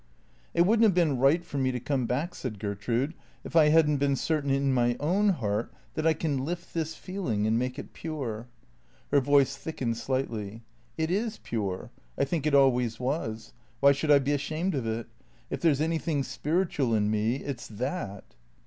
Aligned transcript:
"It 0.55 0.61
would 0.63 0.79
n't 0.79 0.83
have 0.85 0.93
been 0.95 1.19
right 1.19 1.45
for 1.45 1.59
me 1.59 1.71
to 1.71 1.79
come 1.79 2.07
back," 2.07 2.33
said 2.33 2.57
Gertrude, 2.57 3.13
"if 3.43 3.55
I 3.55 3.69
hadn't 3.69 3.97
been 3.97 4.15
certain 4.15 4.49
in 4.49 4.73
my 4.73 4.97
own 4.99 5.29
heart 5.29 5.71
that 5.93 6.07
I 6.07 6.13
can 6.13 6.43
lift 6.43 6.73
this 6.73 6.95
feeling, 6.95 7.45
and 7.45 7.59
make 7.59 7.77
it 7.77 7.93
pure." 7.93 8.47
Her 9.11 9.19
voice 9.21 9.55
thickened 9.55 9.97
slightly. 9.97 10.63
"It 10.97 11.11
is 11.11 11.37
pure. 11.37 11.91
I 12.17 12.25
think 12.25 12.47
it 12.47 12.55
always 12.55 12.99
was. 12.99 13.53
Why 13.79 13.91
should 13.91 14.09
I 14.09 14.17
be 14.17 14.31
ashamed 14.31 14.73
of 14.73 14.87
it? 14.87 15.05
If 15.51 15.61
there 15.61 15.71
's 15.71 15.79
anything 15.81 16.23
spiritual 16.23 16.95
in 16.95 17.11
me, 17.11 17.35
it 17.35 17.59
's 17.59 17.67
that." 17.67 18.33